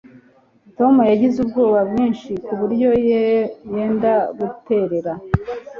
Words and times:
Tom 0.77 0.95
yagize 1.11 1.37
ubwoba 1.43 1.79
bwinshi 1.89 2.29
kuburyo 2.45 2.89
yenda 3.73 4.13
guterera 4.39 5.11